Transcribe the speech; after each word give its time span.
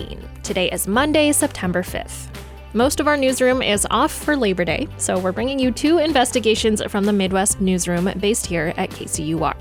Today 0.43 0.69
is 0.69 0.87
Monday, 0.87 1.31
September 1.31 1.81
5th. 1.81 2.27
Most 2.75 2.99
of 2.99 3.07
our 3.07 3.17
newsroom 3.17 3.63
is 3.63 3.87
off 3.89 4.11
for 4.11 4.35
Labor 4.35 4.63
Day, 4.63 4.87
so 4.97 5.17
we're 5.17 5.31
bringing 5.31 5.57
you 5.57 5.71
two 5.71 5.97
investigations 5.97 6.83
from 6.83 7.05
the 7.05 7.13
Midwest 7.13 7.59
newsroom 7.59 8.11
based 8.19 8.45
here 8.45 8.75
at 8.77 8.91
KCUR. 8.91 9.55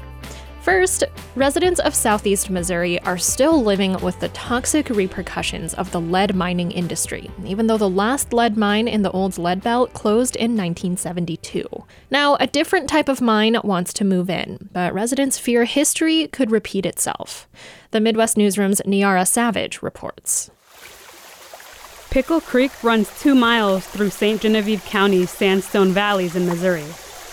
First, 0.63 1.03
residents 1.35 1.81
of 1.81 1.93
southeast 1.93 2.49
Missouri 2.49 3.01
are 3.01 3.19
still 3.19 3.65
living 3.65 4.01
with 4.01 4.21
the 4.21 4.29
toxic 4.29 4.91
repercussions 4.91 5.75
of 5.75 5.91
the 5.91 6.01
lead 6.01 6.37
mining 6.37 6.71
industry, 6.71 7.29
even 7.45 7.67
though 7.67 7.77
the 7.77 7.91
last 7.91 8.33
lead 8.33 8.57
mine 8.57 8.87
in 8.87 9.03
the 9.03 9.11
old 9.11 9.39
lead 9.39 9.61
belt 9.61 9.93
closed 9.93 10.37
in 10.37 10.53
1972. 10.53 11.67
Now, 12.13 12.37
a 12.39 12.47
different 12.47 12.89
type 12.89 13.09
of 13.09 13.21
mine 13.21 13.57
wants 13.65 13.93
to 13.95 14.05
move 14.05 14.31
in, 14.31 14.69
but 14.73 14.95
residents 14.95 15.37
fear 15.37 15.65
history 15.65 16.29
could 16.29 16.53
repeat 16.53 16.87
itself. 16.87 17.49
The 17.91 18.01
Midwest 18.01 18.37
Newsroom's 18.37 18.81
Niara 18.87 19.27
Savage 19.27 19.83
reports. 19.83 20.53
Pickle 22.11 22.41
Creek 22.41 22.85
runs 22.85 23.11
two 23.19 23.35
miles 23.35 23.85
through 23.85 24.11
St. 24.11 24.41
Genevieve 24.41 24.85
County's 24.85 25.31
sandstone 25.31 25.91
valleys 25.91 26.37
in 26.37 26.47
Missouri. 26.47 26.85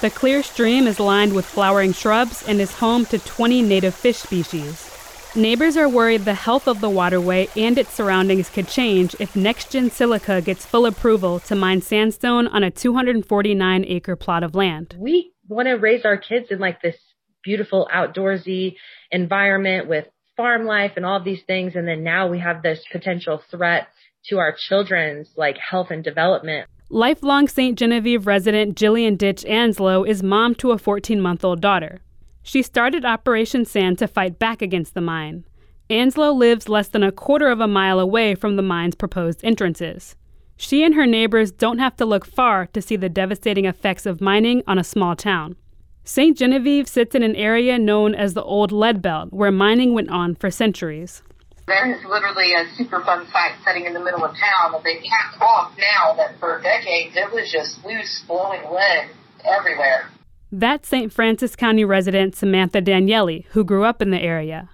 The 0.01 0.09
clear 0.09 0.43
stream 0.43 0.87
is 0.87 0.97
lined 0.97 1.33
with 1.35 1.45
flowering 1.45 1.91
shrubs 1.91 2.47
and 2.47 2.61
is 2.61 2.71
home 2.71 3.05
to 3.07 3.19
20 3.19 3.61
native 3.61 3.93
fish 3.93 4.15
species. 4.15 4.89
Neighbors 5.35 5.75
are 5.75 5.89
worried 5.89 6.21
the 6.21 6.33
health 6.33 6.69
of 6.69 6.79
the 6.79 6.89
waterway 6.89 7.49
and 7.57 7.77
its 7.77 7.93
surroundings 7.93 8.47
could 8.47 8.69
change 8.69 9.13
if 9.19 9.33
NextGen 9.33 9.91
Silica 9.91 10.41
gets 10.41 10.65
full 10.65 10.85
approval 10.85 11.41
to 11.41 11.53
mine 11.53 11.81
sandstone 11.81 12.47
on 12.47 12.63
a 12.63 12.71
249 12.71 13.83
acre 13.85 14.15
plot 14.15 14.41
of 14.41 14.55
land. 14.55 14.95
We 14.97 15.33
want 15.49 15.67
to 15.67 15.73
raise 15.73 16.05
our 16.05 16.17
kids 16.17 16.47
in 16.49 16.59
like 16.59 16.81
this 16.81 16.95
beautiful 17.43 17.89
outdoorsy 17.93 18.77
environment 19.11 19.89
with 19.89 20.05
farm 20.37 20.63
life 20.63 20.93
and 20.95 21.05
all 21.05 21.21
these 21.21 21.43
things. 21.45 21.75
And 21.75 21.85
then 21.85 22.05
now 22.05 22.29
we 22.29 22.39
have 22.39 22.63
this 22.63 22.81
potential 22.89 23.41
threat 23.51 23.89
to 24.27 24.37
our 24.37 24.55
children's 24.57 25.27
like 25.35 25.57
health 25.57 25.91
and 25.91 26.05
development. 26.05 26.69
Lifelong 26.91 27.47
St. 27.47 27.77
Genevieve 27.77 28.25
resident 28.25 28.75
Jillian 28.75 29.15
Ditch 29.15 29.43
Anslow 29.43 30.07
is 30.07 30.23
mom 30.23 30.55
to 30.55 30.71
a 30.71 30.79
14 30.79 31.21
month 31.21 31.45
old 31.45 31.61
daughter. 31.61 32.01
She 32.41 32.63
started 32.63 33.05
Operation 33.05 33.63
Sand 33.63 33.99
to 33.99 34.07
fight 34.07 34.39
back 34.39 34.63
against 34.63 34.95
the 34.95 35.01
mine. 35.01 35.45
Anslow 35.91 36.35
lives 36.35 36.67
less 36.67 36.87
than 36.87 37.03
a 37.03 37.11
quarter 37.11 37.49
of 37.49 37.59
a 37.59 37.67
mile 37.67 37.99
away 37.99 38.33
from 38.33 38.55
the 38.55 38.63
mine's 38.63 38.95
proposed 38.95 39.41
entrances. 39.43 40.15
She 40.57 40.83
and 40.83 40.95
her 40.95 41.05
neighbors 41.05 41.51
don't 41.51 41.77
have 41.77 41.95
to 41.97 42.05
look 42.05 42.25
far 42.25 42.65
to 42.65 42.81
see 42.81 42.95
the 42.95 43.07
devastating 43.07 43.65
effects 43.65 44.07
of 44.07 44.19
mining 44.19 44.63
on 44.65 44.79
a 44.79 44.83
small 44.83 45.15
town. 45.15 45.57
St. 46.03 46.35
Genevieve 46.35 46.87
sits 46.87 47.13
in 47.13 47.21
an 47.21 47.35
area 47.35 47.77
known 47.77 48.15
as 48.15 48.33
the 48.33 48.43
Old 48.43 48.71
Lead 48.71 48.99
Belt, 48.99 49.31
where 49.31 49.51
mining 49.51 49.93
went 49.93 50.09
on 50.09 50.33
for 50.33 50.49
centuries. 50.49 51.21
There 51.69 51.93
is 51.93 52.03
literally 52.03 52.55
a 52.55 52.65
Superfund 52.65 53.31
site 53.31 53.51
sitting 53.63 53.85
in 53.85 53.93
the 53.93 53.99
middle 53.99 54.25
of 54.25 54.31
town 54.31 54.71
that 54.71 54.83
they 54.83 54.95
capped 54.95 55.39
off 55.39 55.71
now 55.77 56.15
that 56.15 56.39
for 56.39 56.59
decades 56.63 57.15
it 57.15 57.31
was 57.31 57.51
just 57.51 57.85
loose 57.85 58.23
flowing 58.25 58.63
lead 58.73 59.11
everywhere. 59.45 60.09
That's 60.51 60.89
St. 60.89 61.13
Francis 61.13 61.55
County 61.55 61.85
resident 61.85 62.35
Samantha 62.35 62.81
Daniele, 62.81 63.43
who 63.51 63.63
grew 63.63 63.83
up 63.83 64.01
in 64.01 64.09
the 64.09 64.19
area. 64.19 64.67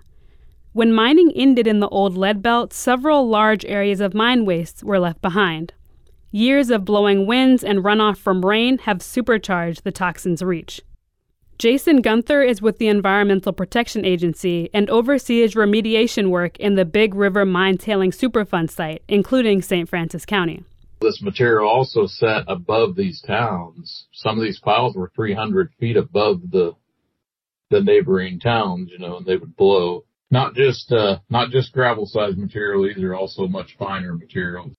When 0.72 0.94
mining 0.94 1.34
ended 1.36 1.68
in 1.68 1.82
the 1.82 1.90
old 1.90 2.16
lead 2.16 2.42
belt, 2.42 2.72
several 2.72 3.28
large 3.28 3.66
areas 3.66 4.00
of 4.00 4.14
mine 4.14 4.46
wastes 4.46 4.82
were 4.82 4.98
left 4.98 5.22
behind. 5.22 5.74
Years 6.32 6.70
of 6.70 6.86
blowing 6.86 7.28
winds 7.28 7.62
and 7.62 7.80
runoff 7.80 8.16
from 8.16 8.46
rain 8.46 8.78
have 8.80 9.02
supercharged 9.02 9.84
the 9.84 9.92
toxin's 9.92 10.42
reach. 10.42 10.82
Jason 11.58 12.02
Gunther 12.02 12.42
is 12.42 12.62
with 12.62 12.80
the 12.80 12.90
Environmental 12.90 13.54
Protection 13.54 14.04
Agency 14.04 14.70
and 14.74 14.90
oversees 14.90 15.56
remediation 15.56 16.30
work 16.30 16.58
in 16.58 16.76
the 16.76 16.84
Big 16.84 17.16
River 17.16 17.46
Mine 17.46 17.78
Tailing 17.78 18.12
Superfund 18.12 18.70
site, 18.70 19.04
including 19.08 19.62
St. 19.62 19.88
Francis 19.88 20.26
County. 20.26 20.66
This 21.00 21.22
material 21.22 21.70
also 21.70 22.08
sat 22.08 22.44
above 22.50 22.96
these 22.96 23.22
towns. 23.22 24.08
Some 24.12 24.38
of 24.38 24.44
these 24.44 24.60
piles 24.60 24.98
were 24.98 25.12
300 25.16 25.72
feet 25.80 25.96
above 25.98 26.42
the 26.52 26.74
the 27.72 27.82
neighboring 27.82 28.40
towns, 28.40 28.92
you 28.92 29.00
know, 29.00 29.18
and 29.18 29.26
they 29.26 29.38
would 29.38 29.56
blow. 29.56 30.04
Not 30.30 30.56
just 30.56 30.92
uh, 30.92 31.20
not 31.30 31.52
just 31.52 31.72
gravel 31.72 32.06
sized 32.06 32.38
material; 32.38 32.84
these 32.84 33.04
are 33.04 33.16
also 33.16 33.48
much 33.48 33.78
finer 33.78 34.14
materials. 34.14 34.74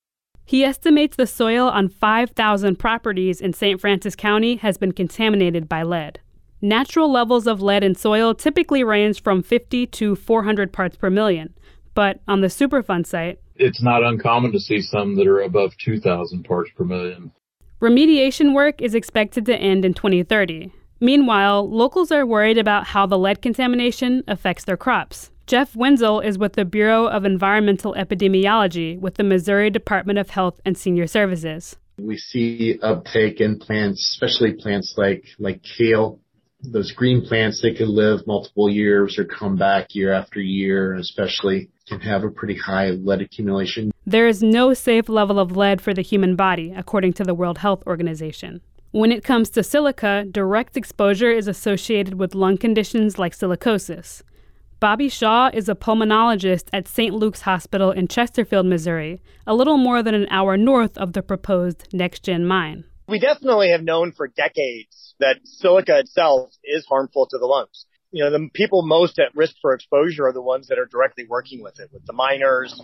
He 0.44 0.62
estimates 0.62 1.16
the 1.16 1.26
soil 1.26 1.68
on 1.68 1.88
5,000 1.88 2.76
properties 2.78 3.40
in 3.40 3.52
St. 3.52 3.80
Francis 3.80 4.14
County 4.14 4.56
has 4.56 4.78
been 4.78 4.92
contaminated 4.92 5.68
by 5.68 5.82
lead. 5.82 6.20
Natural 6.62 7.12
levels 7.12 7.46
of 7.46 7.60
lead 7.60 7.84
in 7.84 7.94
soil 7.94 8.34
typically 8.34 8.82
range 8.82 9.22
from 9.22 9.42
50 9.42 9.86
to 9.88 10.16
400 10.16 10.72
parts 10.72 10.96
per 10.96 11.10
million, 11.10 11.52
but 11.94 12.20
on 12.26 12.40
the 12.40 12.46
Superfund 12.46 13.06
site, 13.06 13.38
it's 13.56 13.82
not 13.82 14.02
uncommon 14.02 14.52
to 14.52 14.58
see 14.58 14.80
some 14.80 15.16
that 15.16 15.26
are 15.26 15.40
above 15.40 15.72
2,000 15.84 16.44
parts 16.44 16.70
per 16.76 16.84
million. 16.84 17.30
Remediation 17.80 18.54
work 18.54 18.80
is 18.80 18.94
expected 18.94 19.44
to 19.46 19.56
end 19.56 19.84
in 19.84 19.92
2030. 19.92 20.72
Meanwhile, 20.98 21.70
locals 21.70 22.10
are 22.10 22.24
worried 22.24 22.56
about 22.56 22.86
how 22.86 23.04
the 23.04 23.18
lead 23.18 23.42
contamination 23.42 24.24
affects 24.26 24.64
their 24.64 24.78
crops. 24.78 25.30
Jeff 25.46 25.76
Wenzel 25.76 26.20
is 26.20 26.38
with 26.38 26.54
the 26.54 26.64
Bureau 26.64 27.06
of 27.06 27.26
Environmental 27.26 27.94
Epidemiology 27.94 28.98
with 28.98 29.16
the 29.16 29.24
Missouri 29.24 29.68
Department 29.68 30.18
of 30.18 30.30
Health 30.30 30.58
and 30.64 30.76
Senior 30.76 31.06
Services. 31.06 31.76
We 31.98 32.16
see 32.16 32.78
uptake 32.82 33.40
in 33.40 33.58
plants, 33.58 34.00
especially 34.14 34.54
plants 34.54 34.94
like, 34.96 35.24
like 35.38 35.62
kale, 35.62 36.20
those 36.72 36.92
green 36.92 37.24
plants, 37.24 37.62
they 37.62 37.72
can 37.72 37.88
live 37.88 38.26
multiple 38.26 38.68
years 38.68 39.18
or 39.18 39.24
come 39.24 39.56
back 39.56 39.94
year 39.94 40.12
after 40.12 40.40
year, 40.40 40.94
especially 40.94 41.70
can 41.86 42.00
have 42.00 42.24
a 42.24 42.30
pretty 42.30 42.56
high 42.56 42.90
lead 42.90 43.20
accumulation. 43.20 43.92
There 44.04 44.26
is 44.26 44.42
no 44.42 44.74
safe 44.74 45.08
level 45.08 45.38
of 45.38 45.56
lead 45.56 45.80
for 45.80 45.94
the 45.94 46.02
human 46.02 46.34
body, 46.34 46.74
according 46.76 47.12
to 47.14 47.24
the 47.24 47.34
World 47.34 47.58
Health 47.58 47.82
Organization. 47.86 48.60
When 48.90 49.12
it 49.12 49.24
comes 49.24 49.50
to 49.50 49.62
silica, 49.62 50.24
direct 50.30 50.76
exposure 50.76 51.30
is 51.30 51.48
associated 51.48 52.14
with 52.14 52.34
lung 52.34 52.56
conditions 52.56 53.18
like 53.18 53.36
silicosis. 53.36 54.22
Bobby 54.80 55.08
Shaw 55.08 55.50
is 55.54 55.68
a 55.68 55.74
pulmonologist 55.74 56.68
at 56.72 56.88
St. 56.88 57.14
Luke's 57.14 57.42
Hospital 57.42 57.90
in 57.90 58.08
Chesterfield, 58.08 58.66
Missouri, 58.66 59.20
a 59.46 59.54
little 59.54 59.78
more 59.78 60.02
than 60.02 60.14
an 60.14 60.26
hour 60.30 60.56
north 60.56 60.98
of 60.98 61.12
the 61.12 61.22
proposed 61.22 61.88
NextGen 61.92 62.44
mine. 62.44 62.84
We 63.08 63.18
definitely 63.20 63.70
have 63.70 63.82
known 63.82 64.12
for 64.12 64.26
decades 64.26 65.14
that 65.20 65.36
silica 65.44 65.98
itself 65.98 66.50
is 66.64 66.84
harmful 66.86 67.26
to 67.26 67.38
the 67.38 67.46
lungs. 67.46 67.86
You 68.10 68.24
know, 68.24 68.30
the 68.30 68.48
people 68.52 68.82
most 68.82 69.18
at 69.18 69.34
risk 69.34 69.56
for 69.60 69.74
exposure 69.74 70.26
are 70.26 70.32
the 70.32 70.42
ones 70.42 70.68
that 70.68 70.78
are 70.78 70.86
directly 70.86 71.24
working 71.28 71.62
with 71.62 71.78
it, 71.78 71.90
with 71.92 72.04
the 72.06 72.12
miners, 72.12 72.80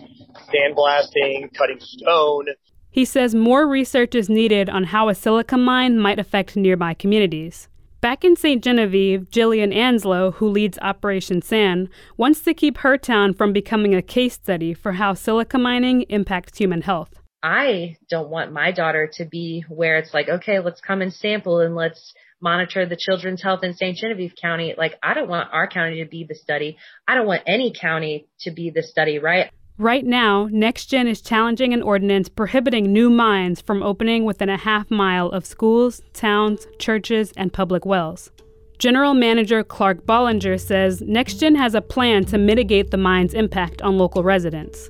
sandblasting, 0.53 1.53
cutting 1.53 1.79
stone. 1.79 2.45
He 2.91 3.05
says 3.05 3.33
more 3.33 3.67
research 3.67 4.15
is 4.15 4.29
needed 4.29 4.69
on 4.69 4.85
how 4.85 5.09
a 5.09 5.15
silica 5.15 5.57
mine 5.57 5.99
might 5.99 6.19
affect 6.19 6.55
nearby 6.55 6.93
communities. 6.93 7.67
Back 7.99 8.23
in 8.23 8.35
St. 8.35 8.63
Genevieve, 8.63 9.29
Jillian 9.31 9.73
Anslow, 9.73 10.33
who 10.35 10.49
leads 10.49 10.77
Operation 10.79 11.41
Sand, 11.41 11.89
wants 12.17 12.41
to 12.41 12.53
keep 12.53 12.79
her 12.79 12.97
town 12.97 13.33
from 13.33 13.53
becoming 13.53 13.95
a 13.95 14.01
case 14.01 14.33
study 14.33 14.73
for 14.73 14.93
how 14.93 15.13
silica 15.13 15.57
mining 15.57 16.01
impacts 16.03 16.57
human 16.57 16.81
health. 16.81 17.22
I 17.43 17.97
don't 18.09 18.29
want 18.29 18.53
my 18.53 18.71
daughter 18.71 19.11
to 19.15 19.25
be 19.25 19.65
where 19.67 19.97
it's 19.97 20.13
like, 20.13 20.29
okay, 20.29 20.59
let's 20.59 20.79
come 20.79 21.01
and 21.01 21.13
sample 21.13 21.59
and 21.59 21.75
let's 21.75 22.13
monitor 22.39 22.85
the 22.85 22.95
children's 22.95 23.43
health 23.43 23.63
in 23.63 23.73
St. 23.73 23.97
Genevieve 23.97 24.33
County. 24.41 24.75
Like, 24.77 24.97
I 25.03 25.13
don't 25.13 25.29
want 25.29 25.49
our 25.51 25.67
county 25.67 26.01
to 26.01 26.09
be 26.09 26.25
the 26.27 26.35
study. 26.35 26.77
I 27.05 27.15
don't 27.15 27.27
want 27.27 27.41
any 27.45 27.73
county 27.73 28.27
to 28.41 28.51
be 28.51 28.69
the 28.69 28.81
study, 28.81 29.19
right? 29.19 29.51
Right 29.77 30.05
now, 30.05 30.47
NextGen 30.47 31.05
is 31.05 31.21
challenging 31.21 31.73
an 31.73 31.81
ordinance 31.81 32.29
prohibiting 32.29 32.93
new 32.93 33.09
mines 33.09 33.59
from 33.59 33.83
opening 33.83 34.23
within 34.23 34.49
a 34.49 34.57
half 34.57 34.89
mile 34.89 35.27
of 35.29 35.45
schools, 35.45 36.01
towns, 36.13 36.65
churches, 36.79 37.33
and 37.35 37.51
public 37.51 37.85
wells. 37.85 38.31
General 38.79 39.13
Manager 39.13 39.63
Clark 39.63 40.05
Bollinger 40.05 40.59
says 40.59 41.01
NextGen 41.01 41.57
has 41.57 41.75
a 41.75 41.81
plan 41.81 42.23
to 42.25 42.37
mitigate 42.37 42.91
the 42.91 42.97
mine's 42.97 43.33
impact 43.33 43.81
on 43.81 43.97
local 43.97 44.23
residents 44.23 44.89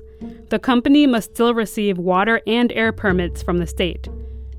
the 0.54 0.60
company 0.60 1.04
must 1.04 1.34
still 1.34 1.52
receive 1.52 1.98
water 1.98 2.40
and 2.46 2.70
air 2.70 2.92
permits 2.92 3.42
from 3.42 3.58
the 3.58 3.66
state. 3.66 4.08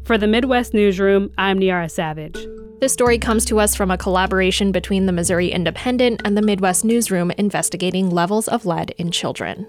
For 0.04 0.18
the 0.18 0.28
Midwest 0.28 0.74
Newsroom, 0.74 1.32
I'm 1.38 1.58
Niara 1.58 1.88
Savage. 1.88 2.46
This 2.82 2.92
story 2.92 3.18
comes 3.18 3.46
to 3.46 3.62
us 3.62 3.76
from 3.76 3.90
a 3.90 3.98
collaboration 3.98 4.74
between 4.74 5.06
the 5.06 5.14
Missouri 5.14 5.54
Independent 5.54 6.22
and 6.26 6.36
the 6.36 6.42
Midwest 6.42 6.84
Newsroom 6.84 7.32
investigating 7.38 8.10
levels 8.10 8.50
of 8.50 8.66
lead 8.66 8.94
in 8.98 9.10
children. 9.10 9.68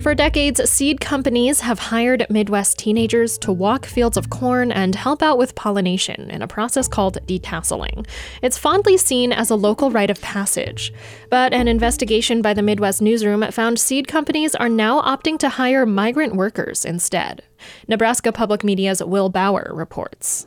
For 0.00 0.14
decades, 0.14 0.68
seed 0.70 0.98
companies 0.98 1.60
have 1.60 1.78
hired 1.78 2.26
Midwest 2.30 2.78
teenagers 2.78 3.36
to 3.38 3.52
walk 3.52 3.84
fields 3.84 4.16
of 4.16 4.30
corn 4.30 4.72
and 4.72 4.94
help 4.94 5.22
out 5.22 5.36
with 5.36 5.54
pollination 5.54 6.30
in 6.30 6.40
a 6.40 6.48
process 6.48 6.88
called 6.88 7.18
detasseling. 7.26 8.06
It's 8.40 8.56
fondly 8.56 8.96
seen 8.96 9.30
as 9.30 9.50
a 9.50 9.56
local 9.56 9.90
rite 9.90 10.08
of 10.08 10.18
passage. 10.22 10.90
But 11.28 11.52
an 11.52 11.68
investigation 11.68 12.40
by 12.40 12.54
the 12.54 12.62
Midwest 12.62 13.02
Newsroom 13.02 13.42
found 13.52 13.78
seed 13.78 14.08
companies 14.08 14.54
are 14.54 14.70
now 14.70 15.02
opting 15.02 15.38
to 15.40 15.50
hire 15.50 15.84
migrant 15.84 16.34
workers 16.34 16.86
instead. 16.86 17.42
Nebraska 17.86 18.32
Public 18.32 18.64
Media's 18.64 19.04
Will 19.04 19.28
Bauer 19.28 19.70
reports. 19.74 20.46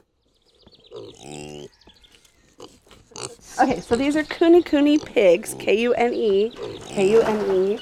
Okay, 3.61 3.79
so 3.81 3.95
these 3.95 4.15
are 4.15 4.23
Kune 4.23 4.63
Kune 4.63 5.00
pigs, 5.00 5.55
K 5.59 5.79
U 5.81 5.94
N 5.94 6.11
E, 6.11 6.51
K 6.88 7.11
U 7.11 7.21
N 7.21 7.51
E, 7.51 7.79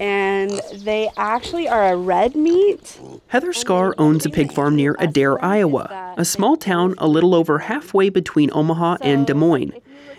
and 0.00 0.62
they 0.76 1.10
actually 1.18 1.68
are 1.68 1.92
a 1.92 1.96
red 1.96 2.34
meat. 2.34 2.98
Heather 3.28 3.52
Scar 3.52 3.94
owns 3.98 4.24
a 4.24 4.30
pig 4.30 4.50
farm 4.50 4.74
near 4.74 4.96
Adair, 4.98 5.42
Iowa, 5.44 6.14
a 6.16 6.24
small 6.24 6.56
town 6.56 6.94
a 6.98 7.06
little 7.06 7.34
over 7.34 7.58
halfway 7.58 8.08
between 8.08 8.50
Omaha 8.54 8.96
and 9.02 9.26
Des 9.26 9.34
Moines. 9.34 9.74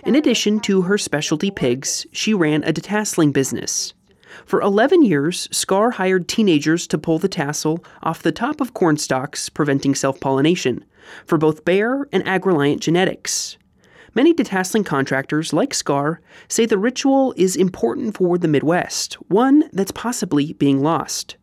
In 0.05 0.15
addition 0.15 0.59
to 0.61 0.83
her 0.83 0.97
specialty 0.97 1.49
pigs, 1.49 2.05
she 2.11 2.33
ran 2.33 2.63
a 2.63 2.71
detasseling 2.71 3.33
business. 3.33 3.93
For 4.45 4.61
11 4.61 5.03
years, 5.03 5.49
Scar 5.51 5.91
hired 5.91 6.27
teenagers 6.27 6.87
to 6.87 6.97
pull 6.97 7.19
the 7.19 7.27
tassel 7.27 7.83
off 8.03 8.23
the 8.23 8.31
top 8.31 8.61
of 8.61 8.73
corn 8.73 8.97
stalks, 8.97 9.49
preventing 9.49 9.95
self 9.95 10.19
pollination, 10.19 10.85
for 11.25 11.37
both 11.37 11.65
Bayer 11.65 12.07
and 12.11 12.23
AgReliant 12.25 12.79
genetics. 12.79 13.57
Many 14.13 14.33
detasseling 14.33 14.85
contractors, 14.85 15.53
like 15.53 15.73
Scar, 15.73 16.19
say 16.49 16.65
the 16.65 16.77
ritual 16.77 17.33
is 17.37 17.55
important 17.55 18.17
for 18.17 18.37
the 18.37 18.47
Midwest, 18.49 19.13
one 19.29 19.69
that's 19.71 19.91
possibly 19.91 20.51
being 20.51 20.81
lost. 20.81 21.37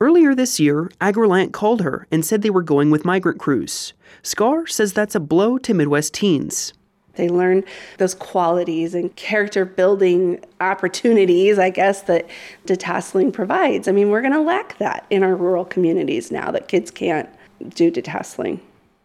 Earlier 0.00 0.34
this 0.34 0.58
year, 0.58 0.90
AgReliant 1.00 1.52
called 1.52 1.82
her 1.82 2.08
and 2.10 2.24
said 2.24 2.42
they 2.42 2.50
were 2.50 2.62
going 2.62 2.90
with 2.90 3.04
migrant 3.04 3.38
crews. 3.38 3.92
Scar 4.22 4.66
says 4.66 4.92
that's 4.92 5.14
a 5.14 5.20
blow 5.20 5.58
to 5.58 5.72
Midwest 5.72 6.12
teens. 6.12 6.72
They 7.14 7.28
learn 7.28 7.64
those 7.98 8.14
qualities 8.14 8.96
and 8.96 9.14
character 9.14 9.64
building 9.64 10.44
opportunities, 10.60 11.56
I 11.56 11.70
guess, 11.70 12.02
that 12.02 12.26
detasseling 12.66 13.32
provides. 13.32 13.86
I 13.86 13.92
mean, 13.92 14.10
we're 14.10 14.22
going 14.22 14.32
to 14.32 14.40
lack 14.40 14.78
that 14.78 15.06
in 15.10 15.22
our 15.22 15.36
rural 15.36 15.64
communities 15.64 16.32
now 16.32 16.50
that 16.50 16.66
kids 16.66 16.90
can't 16.90 17.28
do 17.74 17.92
detasseling. 17.92 18.58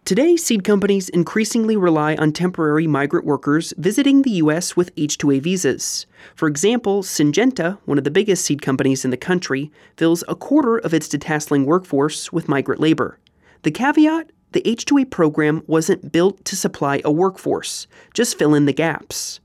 Today, 0.06 0.36
seed 0.36 0.66
companies 0.66 1.08
increasingly 1.08 1.78
rely 1.78 2.16
on 2.16 2.34
temporary 2.34 2.88
migrant 2.88 3.26
workers 3.26 3.74
visiting 3.78 4.24
the 4.24 4.32
U.S. 4.32 4.76
with 4.76 4.92
H 4.98 5.18
2A 5.18 5.42
visas. 5.42 6.06
For 6.36 6.50
example, 6.50 7.04
Syngenta, 7.04 7.78
one 7.86 7.98
of 7.98 8.04
the 8.04 8.12
biggest 8.12 8.44
seed 8.44 8.62
companies 8.62 9.06
in 9.06 9.12
the 9.12 9.18
country, 9.18 9.72
fills 9.96 10.22
a 10.28 10.36
quarter 10.36 10.78
of 10.78 10.94
its 10.94 11.08
detasseling 11.08 11.64
workforce 11.64 12.34
with 12.34 12.50
migrant 12.50 12.82
labor. 12.82 13.18
The 13.62 13.72
caveat 13.72 14.32
the 14.52 14.68
H 14.68 14.84
2A 14.86 15.10
program 15.10 15.64
wasn't 15.68 16.12
built 16.12 16.44
to 16.46 16.58
supply 16.58 17.02
a 17.06 17.12
workforce, 17.12 17.88
just 18.14 18.38
fill 18.38 18.54
in 18.54 18.66
the 18.66 18.74
gaps. 18.74 19.40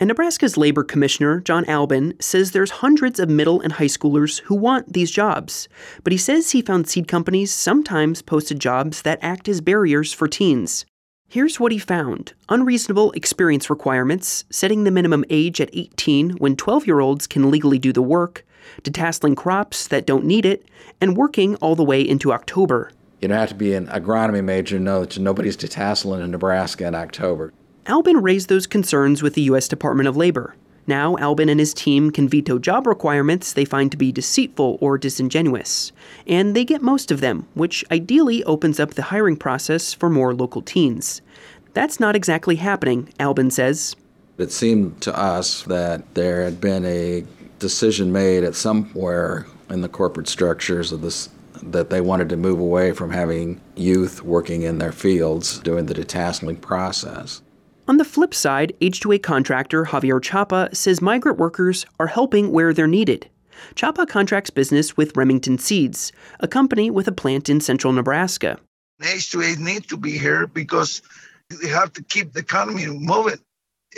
And 0.00 0.06
Nebraska's 0.06 0.56
labor 0.56 0.84
commissioner, 0.84 1.40
John 1.40 1.64
Albin, 1.64 2.14
says 2.20 2.52
there's 2.52 2.70
hundreds 2.70 3.18
of 3.18 3.28
middle 3.28 3.60
and 3.60 3.72
high 3.72 3.86
schoolers 3.86 4.40
who 4.42 4.54
want 4.54 4.92
these 4.92 5.10
jobs. 5.10 5.68
But 6.04 6.12
he 6.12 6.16
says 6.16 6.52
he 6.52 6.62
found 6.62 6.88
seed 6.88 7.08
companies 7.08 7.52
sometimes 7.52 8.22
posted 8.22 8.60
jobs 8.60 9.02
that 9.02 9.18
act 9.22 9.48
as 9.48 9.60
barriers 9.60 10.12
for 10.12 10.28
teens. 10.28 10.86
Here's 11.28 11.58
what 11.58 11.72
he 11.72 11.78
found 11.78 12.32
unreasonable 12.48 13.10
experience 13.12 13.68
requirements, 13.68 14.44
setting 14.50 14.84
the 14.84 14.92
minimum 14.92 15.24
age 15.30 15.60
at 15.60 15.68
18 15.72 16.30
when 16.38 16.54
12 16.54 16.86
year 16.86 17.00
olds 17.00 17.26
can 17.26 17.50
legally 17.50 17.78
do 17.78 17.92
the 17.92 18.00
work, 18.00 18.46
detasseling 18.82 19.36
crops 19.36 19.88
that 19.88 20.06
don't 20.06 20.24
need 20.24 20.46
it, 20.46 20.64
and 21.00 21.16
working 21.16 21.56
all 21.56 21.74
the 21.74 21.84
way 21.84 22.00
into 22.00 22.32
October. 22.32 22.92
You 23.20 23.26
don't 23.26 23.36
have 23.36 23.48
to 23.48 23.54
be 23.56 23.74
an 23.74 23.88
agronomy 23.88 24.44
major 24.44 24.78
to 24.78 24.82
know 24.82 25.00
that 25.00 25.18
nobody's 25.18 25.56
detasseling 25.56 26.22
in 26.22 26.30
Nebraska 26.30 26.86
in 26.86 26.94
October. 26.94 27.52
Albin 27.88 28.18
raised 28.18 28.50
those 28.50 28.66
concerns 28.66 29.22
with 29.22 29.32
the 29.32 29.40
U.S. 29.42 29.66
Department 29.66 30.06
of 30.06 30.16
Labor. 30.16 30.54
Now, 30.86 31.16
Albin 31.16 31.48
and 31.48 31.58
his 31.58 31.72
team 31.72 32.10
can 32.10 32.28
veto 32.28 32.58
job 32.58 32.86
requirements 32.86 33.54
they 33.54 33.64
find 33.64 33.90
to 33.90 33.96
be 33.96 34.12
deceitful 34.12 34.76
or 34.82 34.98
disingenuous. 34.98 35.90
And 36.26 36.54
they 36.54 36.66
get 36.66 36.82
most 36.82 37.10
of 37.10 37.20
them, 37.20 37.48
which 37.54 37.86
ideally 37.90 38.44
opens 38.44 38.78
up 38.78 38.92
the 38.92 39.04
hiring 39.04 39.36
process 39.36 39.94
for 39.94 40.10
more 40.10 40.34
local 40.34 40.60
teens. 40.60 41.22
That's 41.72 41.98
not 41.98 42.14
exactly 42.14 42.56
happening, 42.56 43.08
Albin 43.18 43.50
says. 43.50 43.96
It 44.36 44.52
seemed 44.52 45.00
to 45.02 45.18
us 45.18 45.62
that 45.62 46.14
there 46.14 46.44
had 46.44 46.60
been 46.60 46.84
a 46.84 47.24
decision 47.58 48.12
made 48.12 48.44
at 48.44 48.54
somewhere 48.54 49.46
in 49.70 49.80
the 49.80 49.88
corporate 49.88 50.28
structures 50.28 50.92
of 50.92 51.00
this 51.00 51.30
that 51.62 51.88
they 51.88 52.02
wanted 52.02 52.28
to 52.28 52.36
move 52.36 52.60
away 52.60 52.92
from 52.92 53.10
having 53.10 53.60
youth 53.76 54.22
working 54.22 54.62
in 54.62 54.78
their 54.78 54.92
fields 54.92 55.58
doing 55.60 55.86
the 55.86 55.94
detasseling 55.94 56.60
process. 56.60 57.40
On 57.88 57.96
the 57.96 58.04
flip 58.04 58.34
side, 58.34 58.74
H2A 58.82 59.22
contractor 59.22 59.86
Javier 59.86 60.22
Chapa 60.22 60.68
says 60.74 61.00
migrant 61.00 61.38
workers 61.38 61.86
are 61.98 62.08
helping 62.08 62.52
where 62.52 62.74
they're 62.74 62.86
needed. 62.86 63.30
Chapa 63.76 64.04
contracts 64.04 64.50
business 64.50 64.94
with 64.98 65.16
Remington 65.16 65.56
Seeds, 65.56 66.12
a 66.40 66.46
company 66.46 66.90
with 66.90 67.08
a 67.08 67.12
plant 67.12 67.48
in 67.48 67.62
central 67.62 67.94
Nebraska. 67.94 68.58
H2A 69.00 69.56
need 69.56 69.88
to 69.88 69.96
be 69.96 70.18
here 70.18 70.46
because 70.46 71.00
they 71.48 71.68
have 71.68 71.94
to 71.94 72.02
keep 72.02 72.34
the 72.34 72.40
economy 72.40 72.86
moving. 72.88 73.38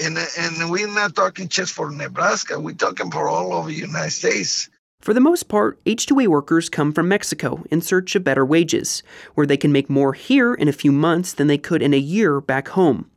And, 0.01 0.17
and 0.39 0.71
we're 0.71 0.87
not 0.87 1.17
talking 1.17 1.49
just 1.49 1.73
for 1.73 1.91
Nebraska, 1.91 2.61
we're 2.61 2.77
talking 2.77 3.11
for 3.11 3.29
all 3.29 3.53
over 3.53 3.71
the 3.71 3.75
United 3.75 4.13
States. 4.13 4.71
For 5.01 5.13
the 5.13 5.21
most 5.21 5.49
part, 5.49 5.83
H2A 5.85 6.29
workers 6.29 6.69
come 6.69 6.93
from 6.93 7.09
Mexico 7.09 7.65
in 7.73 7.81
search 7.81 8.15
of 8.15 8.23
better 8.23 8.47
wages, 8.47 9.03
where 9.35 9.49
they 9.49 9.57
can 9.57 9.73
make 9.73 9.91
more 9.91 10.13
here 10.13 10.55
in 10.55 10.69
a 10.69 10.73
few 10.73 10.93
months 10.93 11.33
than 11.33 11.49
they 11.49 11.59
could 11.59 11.83
in 11.83 11.93
a 11.93 11.99
year 11.99 12.41
back 12.41 12.69
home. 12.69 13.11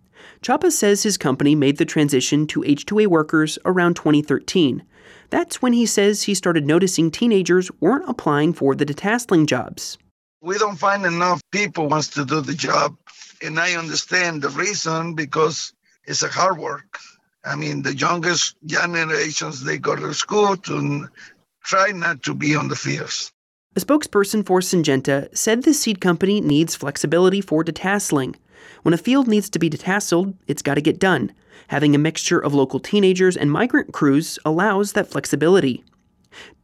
Chapa 0.44 0.72
says 0.72 1.04
his 1.04 1.18
company 1.18 1.56
made 1.56 1.78
the 1.78 1.86
transition 1.86 2.46
to 2.48 2.64
H2A 2.64 3.08
workers 3.08 3.58
around 3.64 3.96
2013. 3.96 4.84
That's 5.30 5.62
when 5.62 5.72
he 5.72 5.86
says 5.86 6.24
he 6.24 6.36
started 6.36 6.68
noticing 6.68 7.10
teenagers 7.10 7.72
weren't 7.80 8.10
applying 8.10 8.52
for 8.52 8.76
the 8.76 8.86
detasseling 8.86 9.46
jobs. 9.46 9.98
We 10.42 10.58
don't 10.58 10.76
find 10.76 11.06
enough 11.06 11.42
people 11.54 11.88
wants 11.88 12.10
to 12.10 12.26
do 12.26 12.42
the 12.42 12.54
job, 12.54 12.98
and 13.42 13.58
I 13.58 13.76
understand 13.76 14.42
the 14.42 14.50
reason 14.50 15.16
because 15.16 15.72
it's 16.04 16.24
a 16.24 16.28
hard 16.28 16.58
work. 16.58 17.00
I 17.46 17.56
mean, 17.56 17.82
the 17.82 17.96
youngest 17.96 18.58
generations 18.66 19.64
they 19.64 19.78
go 19.78 19.96
to 19.96 20.14
school 20.14 20.58
to 20.58 21.08
try 21.64 21.92
not 21.94 22.22
to 22.24 22.34
be 22.34 22.54
on 22.54 22.68
the 22.68 22.76
fields. 22.76 23.32
A 23.78 23.80
spokesperson 23.80 24.46
for 24.46 24.60
Syngenta 24.60 25.36
said 25.36 25.64
the 25.64 25.74
seed 25.74 26.02
company 26.02 26.42
needs 26.42 26.76
flexibility 26.76 27.40
for 27.40 27.64
detasseling. 27.64 28.36
When 28.84 28.94
a 28.94 28.98
field 28.98 29.28
needs 29.28 29.50
to 29.50 29.60
be 29.60 29.70
detasseled, 29.70 30.34
it's 30.48 30.62
got 30.62 30.76
to 30.76 30.82
get 30.82 31.00
done. 31.00 31.32
Having 31.68 31.96
a 31.96 32.00
mixture 32.00 32.40
of 32.40 32.54
local 32.54 32.80
teenagers 32.80 33.38
and 33.38 33.52
migrant 33.52 33.94
crews 33.94 34.40
allows 34.46 34.94
that 34.94 35.10
flexibility. 35.10 35.84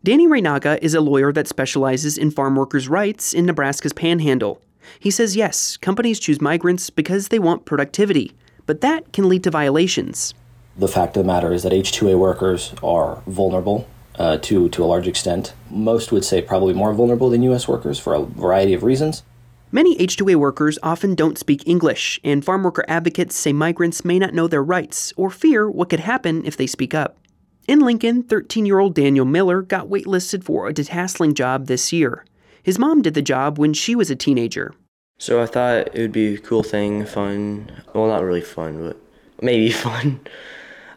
Danny 0.03 0.27
Reynaga 0.27 0.79
is 0.81 0.93
a 0.93 1.01
lawyer 1.01 1.31
that 1.33 1.47
specializes 1.47 2.17
in 2.17 2.31
farm 2.31 2.55
workers' 2.55 2.87
rights 2.87 3.33
in 3.33 3.45
Nebraska's 3.45 3.93
panhandle. 3.93 4.61
He 4.99 5.11
says 5.11 5.35
yes, 5.35 5.77
companies 5.77 6.19
choose 6.19 6.41
migrants 6.41 6.89
because 6.89 7.27
they 7.27 7.39
want 7.39 7.65
productivity, 7.65 8.33
but 8.65 8.81
that 8.81 9.11
can 9.13 9.29
lead 9.29 9.43
to 9.43 9.51
violations. 9.51 10.33
The 10.77 10.87
fact 10.87 11.17
of 11.17 11.23
the 11.23 11.27
matter 11.27 11.51
is 11.51 11.63
that 11.63 11.73
H2A 11.73 12.17
workers 12.17 12.73
are 12.81 13.21
vulnerable 13.27 13.87
uh, 14.15 14.37
to, 14.37 14.69
to 14.69 14.83
a 14.83 14.85
large 14.85 15.07
extent. 15.07 15.53
Most 15.69 16.11
would 16.11 16.23
say 16.23 16.41
probably 16.41 16.73
more 16.73 16.93
vulnerable 16.93 17.29
than 17.29 17.43
U.S. 17.43 17.67
workers 17.67 17.99
for 17.99 18.13
a 18.13 18.21
variety 18.21 18.73
of 18.73 18.83
reasons. 18.83 19.23
Many 19.71 19.95
H2A 19.97 20.35
workers 20.37 20.79
often 20.81 21.13
don't 21.13 21.37
speak 21.37 21.67
English, 21.67 22.19
and 22.23 22.43
farm 22.43 22.63
worker 22.63 22.83
advocates 22.87 23.35
say 23.35 23.53
migrants 23.53 24.03
may 24.03 24.17
not 24.17 24.33
know 24.33 24.47
their 24.47 24.63
rights 24.63 25.13
or 25.15 25.29
fear 25.29 25.69
what 25.69 25.89
could 25.89 25.99
happen 25.99 26.43
if 26.43 26.57
they 26.57 26.65
speak 26.65 26.95
up. 26.95 27.19
In 27.67 27.81
Lincoln, 27.81 28.23
13 28.23 28.65
year 28.65 28.79
old 28.79 28.95
Daniel 28.95 29.25
Miller 29.25 29.61
got 29.61 29.87
waitlisted 29.87 30.43
for 30.43 30.67
a 30.67 30.73
detasseling 30.73 31.35
job 31.35 31.67
this 31.67 31.93
year. 31.93 32.25
His 32.63 32.79
mom 32.79 33.03
did 33.03 33.13
the 33.13 33.21
job 33.21 33.59
when 33.59 33.75
she 33.75 33.95
was 33.95 34.09
a 34.09 34.15
teenager. 34.15 34.73
So 35.19 35.39
I 35.39 35.45
thought 35.45 35.95
it 35.95 36.01
would 36.01 36.11
be 36.11 36.33
a 36.33 36.39
cool 36.39 36.63
thing, 36.63 37.05
fun. 37.05 37.71
Well, 37.93 38.07
not 38.07 38.23
really 38.23 38.41
fun, 38.41 38.87
but 38.87 38.97
maybe 39.39 39.71
fun. 39.71 40.19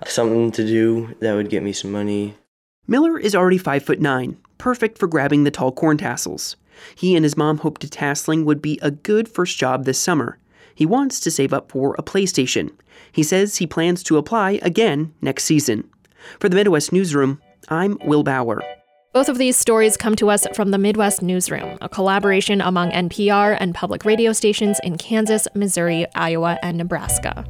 Something 0.06 0.50
to 0.52 0.66
do 0.66 1.14
that 1.20 1.34
would 1.34 1.50
get 1.50 1.62
me 1.62 1.74
some 1.74 1.92
money. 1.92 2.36
Miller 2.86 3.18
is 3.18 3.34
already 3.34 3.58
5 3.58 3.82
foot 3.82 4.00
9, 4.00 4.38
perfect 4.56 4.96
for 4.96 5.06
grabbing 5.08 5.44
the 5.44 5.50
tall 5.50 5.72
corn 5.72 5.98
tassels. 5.98 6.56
He 6.94 7.16
and 7.16 7.24
his 7.24 7.36
mom 7.36 7.58
hope 7.58 7.78
detasseling 7.78 8.44
would 8.44 8.62
be 8.62 8.78
a 8.82 8.90
good 8.90 9.28
first 9.28 9.58
job 9.58 9.84
this 9.84 9.98
summer. 9.98 10.38
He 10.74 10.86
wants 10.86 11.20
to 11.20 11.30
save 11.30 11.52
up 11.52 11.70
for 11.70 11.94
a 11.98 12.02
PlayStation. 12.02 12.70
He 13.10 13.22
says 13.22 13.56
he 13.56 13.66
plans 13.66 14.02
to 14.04 14.16
apply 14.16 14.60
again 14.62 15.14
next 15.20 15.44
season. 15.44 15.88
For 16.40 16.48
the 16.48 16.56
Midwest 16.56 16.92
Newsroom, 16.92 17.40
I'm 17.68 17.98
Will 18.04 18.22
Bauer. 18.22 18.62
Both 19.12 19.28
of 19.28 19.36
these 19.36 19.58
stories 19.58 19.98
come 19.98 20.16
to 20.16 20.30
us 20.30 20.46
from 20.54 20.70
the 20.70 20.78
Midwest 20.78 21.20
Newsroom, 21.20 21.76
a 21.82 21.88
collaboration 21.88 22.62
among 22.62 22.90
NPR 22.92 23.58
and 23.60 23.74
public 23.74 24.06
radio 24.06 24.32
stations 24.32 24.80
in 24.82 24.96
Kansas, 24.96 25.46
Missouri, 25.54 26.06
Iowa, 26.14 26.58
and 26.62 26.78
Nebraska. 26.78 27.44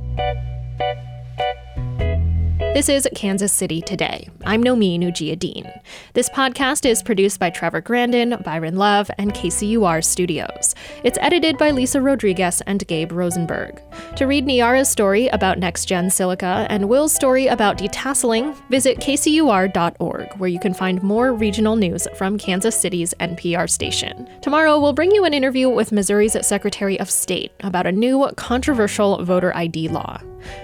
This 2.74 2.88
is 2.88 3.06
Kansas 3.14 3.52
City 3.52 3.82
Today. 3.82 4.30
I'm 4.46 4.64
Nomin 4.64 5.00
Ujiyediin. 5.00 5.70
This 6.14 6.30
podcast 6.30 6.86
is 6.88 7.02
produced 7.02 7.38
by 7.38 7.50
Trevor 7.50 7.82
Grandin, 7.82 8.40
Byron 8.46 8.76
Love, 8.76 9.10
and 9.18 9.34
KCUR 9.34 10.02
Studios. 10.02 10.74
It's 11.04 11.18
edited 11.20 11.58
by 11.58 11.70
Lisa 11.70 12.00
Rodriguez 12.00 12.62
and 12.62 12.86
Gabe 12.88 13.12
Rosenberg. 13.12 13.82
To 14.16 14.24
read 14.26 14.46
Niara's 14.46 14.88
story 14.88 15.28
about 15.28 15.58
next 15.58 15.84
gen 15.84 16.08
silica 16.08 16.66
and 16.70 16.88
Will's 16.88 17.14
story 17.14 17.46
about 17.46 17.76
detasseling, 17.76 18.56
visit 18.70 19.00
kcur.org, 19.00 20.32
where 20.38 20.48
you 20.48 20.58
can 20.58 20.72
find 20.72 21.02
more 21.02 21.34
regional 21.34 21.76
news 21.76 22.08
from 22.16 22.38
Kansas 22.38 22.74
City's 22.74 23.12
NPR 23.20 23.68
station. 23.68 24.26
Tomorrow, 24.40 24.80
we'll 24.80 24.94
bring 24.94 25.12
you 25.12 25.26
an 25.26 25.34
interview 25.34 25.68
with 25.68 25.92
Missouri's 25.92 26.38
Secretary 26.46 26.98
of 26.98 27.10
State 27.10 27.52
about 27.60 27.86
a 27.86 27.92
new 27.92 28.30
controversial 28.36 29.22
voter 29.22 29.54
ID 29.54 29.88
law. 29.88 30.22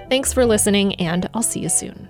Thanks 0.08 0.32
for 0.32 0.46
listening, 0.46 0.94
and 0.96 1.28
I'll 1.34 1.42
see 1.42 1.60
you 1.60 1.68
soon. 1.68 2.08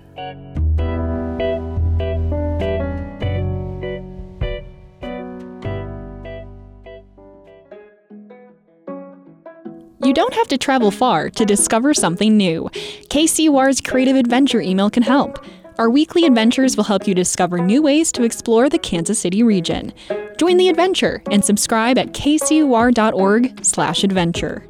You 10.01 10.13
don't 10.13 10.33
have 10.33 10.47
to 10.47 10.57
travel 10.57 10.91
far 10.91 11.29
to 11.29 11.45
discover 11.45 11.93
something 11.93 12.35
new. 12.35 12.69
KCUR's 13.09 13.81
Creative 13.81 14.15
Adventure 14.15 14.61
email 14.61 14.89
can 14.89 15.03
help. 15.03 15.45
Our 15.77 15.89
weekly 15.89 16.25
adventures 16.25 16.75
will 16.75 16.85
help 16.85 17.07
you 17.07 17.13
discover 17.13 17.59
new 17.59 17.81
ways 17.81 18.11
to 18.13 18.23
explore 18.23 18.69
the 18.69 18.79
Kansas 18.79 19.19
City 19.19 19.43
region. 19.43 19.93
Join 20.37 20.57
the 20.57 20.67
adventure 20.67 21.21
and 21.31 21.45
subscribe 21.45 21.97
at 21.97 22.13
kcur.org/adventure. 22.13 24.68